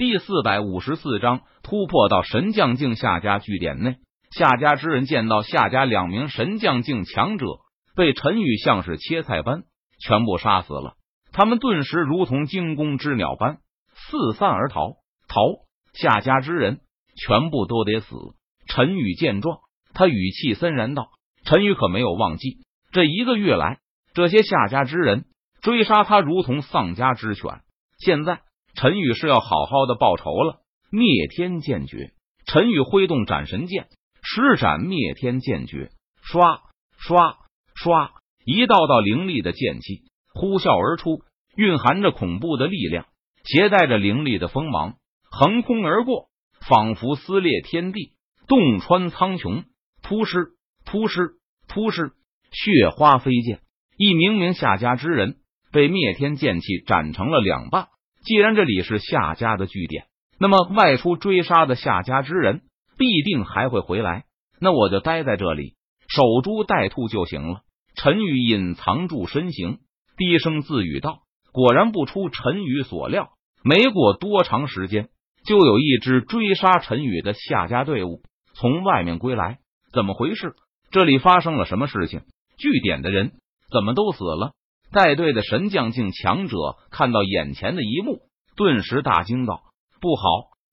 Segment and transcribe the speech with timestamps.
[0.00, 3.96] 第四百五十四章突破到神将境夏家据点内。
[4.30, 7.44] 夏家之人见到夏家两名神将境强者
[7.94, 9.64] 被陈宇像是切菜般
[10.02, 10.94] 全部杀死了，
[11.32, 13.58] 他们顿时如同惊弓之鸟般
[13.92, 14.92] 四散而逃。
[15.28, 15.36] 逃！
[15.92, 16.80] 夏家之人
[17.14, 18.16] 全部都得死！
[18.68, 19.58] 陈宇见状，
[19.92, 21.10] 他语气森然道
[21.44, 22.56] ：“陈宇可没有忘记，
[22.90, 23.80] 这一个月来，
[24.14, 25.26] 这些夏家之人
[25.60, 27.60] 追杀他如同丧家之犬。
[27.98, 28.40] 现在，
[28.80, 30.60] 陈宇是要好好的报仇了。”
[30.90, 32.12] 灭天剑诀，
[32.46, 33.88] 陈宇挥动斩神剑。
[34.22, 35.90] 施展灭天剑诀，
[36.22, 36.62] 刷
[36.96, 37.36] 刷
[37.74, 38.12] 刷，
[38.44, 40.04] 一道道凌厉的剑气。
[40.32, 41.22] 呼啸而出，
[41.56, 43.06] 蕴含着恐怖的力量，
[43.44, 44.94] 携带着凌厉的锋芒，
[45.30, 46.28] 横空而过，
[46.66, 48.14] 仿佛撕裂天地，
[48.46, 49.64] 洞穿苍穹。
[50.02, 50.52] 突施
[50.86, 51.34] 突施
[51.68, 52.12] 突施，
[52.50, 53.60] 血花飞溅，
[53.98, 55.36] 一名名夏家之人。
[55.70, 57.88] 被灭天剑气斩成了两半。
[58.24, 60.06] 既然这里是夏家的据点，
[60.38, 62.62] 那么外出追杀的夏家之人。
[62.98, 64.24] 必定还会回来，
[64.60, 65.72] 那我就待在这里
[66.06, 67.62] 守株待兔就行了。
[67.94, 69.78] 陈宇隐藏住身形，
[70.18, 73.30] 低声自语道：“果然不出陈宇所料，
[73.64, 75.08] 没过多长时间，
[75.46, 78.20] 就有一支追杀陈宇的夏家队伍
[78.52, 79.60] 从外面归来。
[79.94, 80.52] 怎么回事？
[80.90, 82.20] 这里发生了什么事情？
[82.58, 83.32] 据点的人
[83.72, 84.52] 怎么都死了？”
[84.92, 86.56] 带队的神将境强者
[86.90, 88.22] 看到眼前的一幕，
[88.56, 89.62] 顿时大惊道
[90.00, 90.22] ：“不好，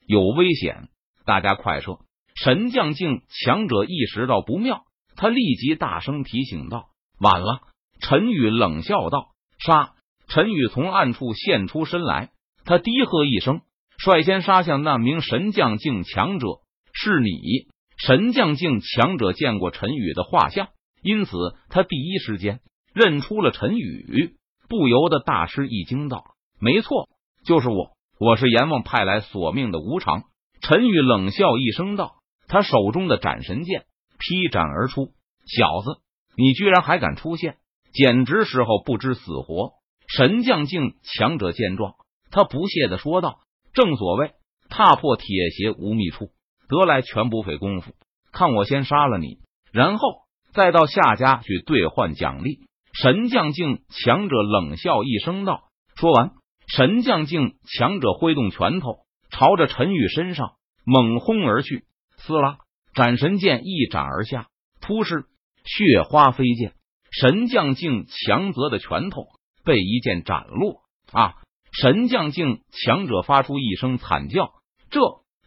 [0.07, 0.89] 有危险！
[1.25, 1.99] 大家快撤！”
[2.35, 7.61] 神将境强者意识到不妙，他立即大声提醒道：“晚了！”
[8.01, 9.29] 陈宇冷笑道
[9.63, 9.93] ：“杀！”
[10.29, 12.31] 陈宇从暗处现出身来，
[12.65, 13.61] 他低喝一声，
[13.97, 16.47] 率先杀向那名神将境强者。
[16.93, 17.67] 是你！
[17.97, 20.69] 神将境强者见过陈宇的画像，
[21.03, 21.31] 因此
[21.69, 22.59] 他第一时间
[22.97, 24.33] 认出了陈宇，
[24.67, 26.23] 不由得大吃一惊道
[26.59, 27.09] ：“没错，
[27.45, 27.91] 就是我！
[28.19, 30.23] 我是阎王派来索命的无常。”
[30.61, 32.15] 陈宇冷笑一声道。
[32.47, 33.85] 他手中的斩神剑
[34.17, 35.11] 劈斩而出，
[35.45, 36.01] 小子，
[36.35, 37.57] 你居然还敢出现，
[37.93, 39.73] 简直时候不知死活！
[40.07, 41.93] 神将境强者见状，
[42.31, 43.41] 他不屑的说道
[43.75, 44.31] ：“正所谓
[44.69, 46.31] 踏破铁鞋无觅处，
[46.67, 47.91] 得来全不费工夫。
[48.31, 49.37] 看我先杀了你，
[49.71, 50.07] 然后
[50.53, 52.61] 再到夏家去兑换奖励。”
[53.01, 56.31] 神将境强者冷笑一声道：“说完，
[56.67, 60.53] 神将境强者挥动拳头，朝着陈宇身上
[60.83, 61.85] 猛轰而去。”
[62.17, 62.57] 撕拉！
[62.95, 64.47] 斩神剑一斩而下，
[64.81, 65.25] 突施
[65.63, 66.73] 血花飞溅，
[67.11, 69.27] 神将境强则的拳头
[69.63, 70.81] 被一剑斩落。
[71.11, 71.35] 啊！
[71.71, 74.53] 神将境强者发出一声惨叫
[74.89, 74.99] ：“这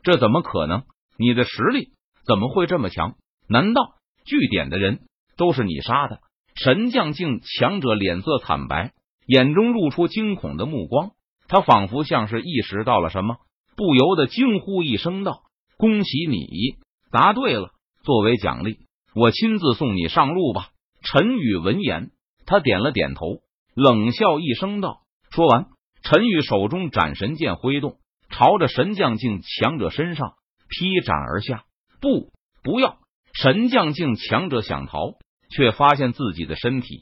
[0.04, 0.84] 这怎么可能？
[1.18, 1.94] 你的实力
[2.24, 3.16] 怎么会这么强？
[3.48, 5.00] 难道据点的人
[5.36, 6.20] 都是你杀的？”
[6.62, 8.92] 神将境强者脸色惨白，
[9.26, 11.12] 眼中露出惊恐的目光。
[11.48, 13.38] 他仿佛像是意识到了什么，
[13.76, 15.40] 不由得惊呼一声道。
[15.78, 16.76] 恭喜你
[17.10, 17.70] 答对了，
[18.02, 18.76] 作为奖励，
[19.14, 20.68] 我亲自送你上路吧。
[21.02, 22.10] 陈宇闻言，
[22.44, 23.40] 他点了点头，
[23.74, 25.00] 冷笑一声道
[25.32, 25.68] ：“说完，
[26.02, 27.96] 陈宇手中斩神剑挥动，
[28.28, 30.34] 朝着神将境强者身上
[30.68, 31.64] 劈斩而下。
[32.02, 32.30] 不，
[32.62, 32.98] 不要！
[33.32, 35.14] 神将境强者想逃，
[35.50, 36.98] 却发现自己的身体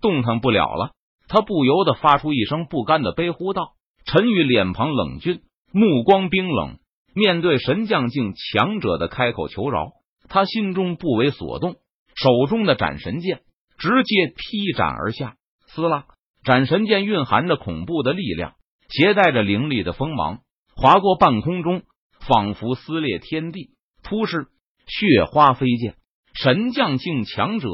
[0.00, 0.90] 动弹不了了。
[1.28, 3.72] 他不由得发出一声不甘的悲呼道
[4.04, 5.40] ：“陈宇，脸庞冷峻，
[5.72, 6.78] 目光冰冷。”
[7.16, 9.92] 面对神将境强者的开口求饶，
[10.28, 11.76] 他心中不为所动，
[12.16, 13.42] 手中的斩神剑
[13.78, 15.36] 直接劈斩而下。
[15.68, 16.06] 撕拉！
[16.42, 18.54] 斩神剑蕴含着恐怖的力量，
[18.88, 20.40] 携带着凌厉的锋芒，
[20.74, 21.82] 划过半空中，
[22.18, 23.70] 仿佛撕裂天地。
[24.02, 24.48] 突施
[24.86, 25.94] 血花飞溅，
[26.34, 27.68] 神将境强者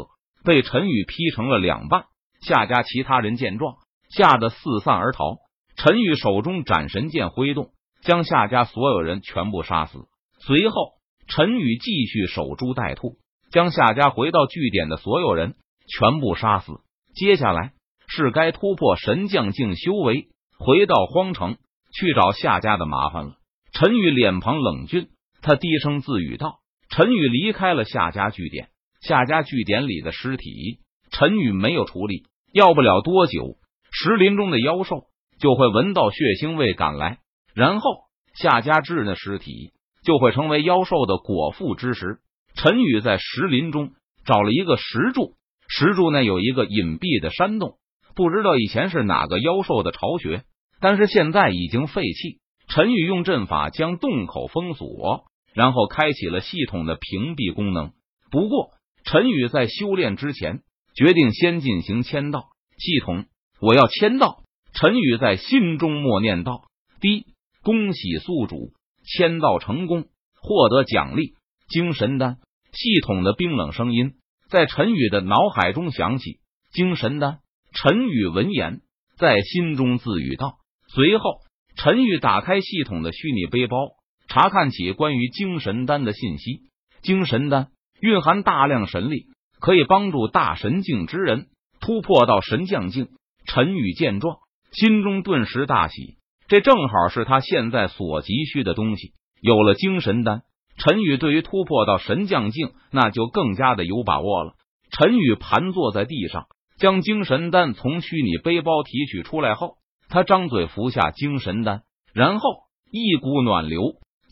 [0.44, 2.04] 被陈宇劈成了两半。
[2.40, 3.76] 夏家其他人见状，
[4.08, 5.36] 吓得四散而逃。
[5.76, 7.70] 陈宇手中斩神剑挥动。
[8.02, 10.06] 将夏家所有人全部杀死。
[10.38, 10.94] 随后，
[11.28, 13.18] 陈宇继续守株待兔，
[13.52, 15.54] 将夏家回到据点的所有人
[15.86, 16.80] 全部杀死。
[17.14, 17.72] 接下来
[18.08, 21.58] 是该突破神将境修为，回到荒城
[21.92, 23.34] 去找夏家的麻烦了。
[23.72, 25.10] 陈宇脸庞冷峻，
[25.42, 28.70] 他低声自语道：“陈宇离开了夏家据点，
[29.00, 30.80] 夏家据点里的尸体，
[31.10, 32.24] 陈宇没有处理。
[32.52, 33.56] 要不了多久，
[33.90, 35.04] 石林中的妖兽
[35.38, 37.18] 就会闻到血腥味赶来。”
[37.54, 37.90] 然后，
[38.34, 39.72] 夏家之人的尸体
[40.04, 42.18] 就会成为妖兽的果腹之食。
[42.54, 43.92] 陈宇在石林中
[44.24, 45.34] 找了一个石柱，
[45.68, 47.78] 石柱内有一个隐蔽的山洞，
[48.14, 50.42] 不知道以前是哪个妖兽的巢穴，
[50.80, 52.38] 但是现在已经废弃。
[52.68, 55.24] 陈宇用阵法将洞口封锁，
[55.54, 57.92] 然后开启了系统的屏蔽功能。
[58.30, 58.70] 不过，
[59.04, 60.62] 陈宇在修炼之前
[60.94, 62.48] 决定先进行签到
[62.78, 63.26] 系统，
[63.60, 64.42] 我要签到。
[64.72, 66.64] 陈宇在心中默念道
[67.00, 67.26] ：“第。”
[67.62, 68.72] 恭喜宿主
[69.04, 70.06] 签到成功，
[70.40, 71.34] 获得奖励
[71.68, 72.38] 精神丹。
[72.72, 74.14] 系统的冰冷声音
[74.48, 76.38] 在陈宇的脑海中响起。
[76.72, 77.40] 精神丹。
[77.74, 78.80] 陈宇闻言，
[79.18, 80.56] 在心中自语道。
[80.88, 81.40] 随后，
[81.76, 83.76] 陈宇打开系统的虚拟背包，
[84.28, 86.62] 查看起关于精神丹的信息。
[87.02, 87.68] 精神丹
[88.00, 89.26] 蕴含大量神力，
[89.60, 91.46] 可以帮助大神境之人
[91.80, 93.08] 突破到神将境。
[93.46, 94.38] 陈宇见状，
[94.72, 96.16] 心中顿时大喜，
[96.48, 99.12] 这正好是他现在所急需的东西。
[99.40, 100.42] 有了精神丹，
[100.76, 104.54] 陈宇对于突破到神将境那就更加的有把握了。
[104.90, 106.46] 陈宇盘坐在地上。
[106.80, 109.74] 将精神丹从虚拟背包提取出来后，
[110.08, 111.82] 他张嘴服下精神丹，
[112.14, 112.48] 然后
[112.90, 113.82] 一股暖流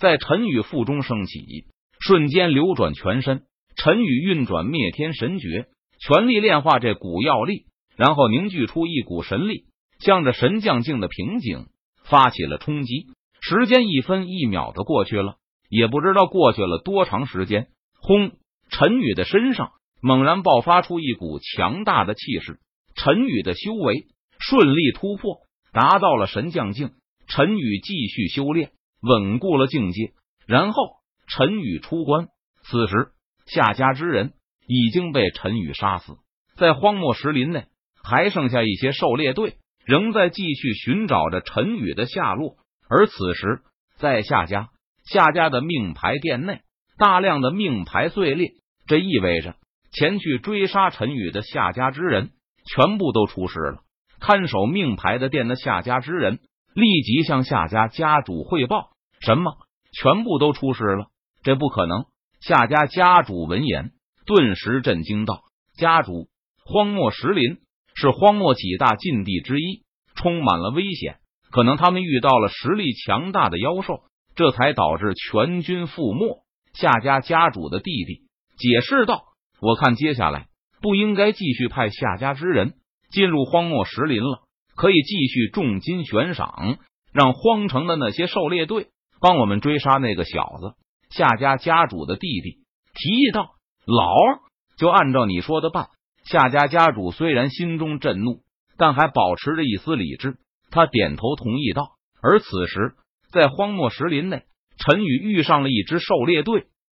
[0.01, 1.67] 在陈宇腹中升起，
[2.01, 3.43] 瞬间流转全身。
[3.79, 7.67] 陈宇运转灭天神诀，全力炼化这股药力，
[7.97, 9.65] 然后凝聚出一股神力，
[10.01, 11.67] 向着神将境的瓶颈
[12.05, 13.07] 发起了冲击。
[13.41, 15.37] 时间一分一秒的过去了，
[15.71, 17.69] 也不知道过去了多长时间。
[18.01, 18.33] 轰！
[18.69, 19.73] 陈宇的身上。
[20.01, 22.61] 猛然爆发出一股强大的气势，
[22.95, 24.07] 陈宇的修为
[24.39, 25.41] 顺利突破，
[25.73, 26.93] 达到了神将境。
[27.27, 28.71] 陈宇继续修炼，
[29.01, 30.13] 稳固了境界，
[30.47, 30.85] 然后
[31.27, 32.29] 陈宇出关。
[32.63, 33.09] 此时，
[33.49, 34.33] 夏家之人
[34.67, 36.17] 已经被陈宇杀死，
[36.57, 37.65] 在荒漠石林内
[38.03, 42.57] 还剩下一些狩猎队，仍在继续寻找着陈宇的下落。
[42.89, 43.61] 而此时，
[43.97, 44.69] 在夏家
[45.05, 46.61] 夏家的命牌店内，
[46.99, 48.53] 大量的命牌碎裂，
[48.87, 49.57] 这意味着。
[49.91, 52.33] 前去追杀陈宇的夏家之人
[52.67, 53.81] 全部都出事了。
[54.21, 56.41] 看守命牌的店的夏家之人
[56.75, 58.91] 立即向夏家家主汇报
[59.21, 59.57] ：“什么？
[59.93, 61.07] 全部都出事了？
[61.43, 62.05] 这不可能！”
[62.41, 63.91] 夏家家主闻言
[64.25, 65.43] 顿时震惊道
[65.77, 66.29] ：“家主，
[66.65, 67.59] 荒漠石林
[67.95, 69.83] 是荒漠几大禁地之一，
[70.15, 71.19] 充满了危险，
[71.51, 74.03] 可能他们遇到了实力强大的妖兽，
[74.37, 76.45] 这才导致全军覆没。”
[76.75, 78.23] 夏家家主的弟弟
[78.57, 79.25] 解释道。
[79.61, 80.47] 我看接下来
[80.81, 82.75] 不应该继续派夏家之人
[83.11, 84.43] 进入荒漠石林了，
[84.77, 86.79] 可以继续重金悬赏，
[87.13, 90.75] 让荒城的那些狩猎队帮我们追杀那个小子。
[91.11, 92.59] 夏家家主的弟弟
[92.95, 93.51] 提议道
[93.87, 94.41] ：“老二，
[94.77, 95.89] 就按照你说的办。”
[96.25, 98.43] 夏家家主虽然心中震怒，
[98.77, 100.37] 但还保持着一丝理智，
[100.71, 101.93] 他点头同意道。
[102.21, 102.95] 而此时，
[103.33, 104.45] 在荒漠石林内，
[104.77, 106.67] 陈宇遇上了一支狩猎队。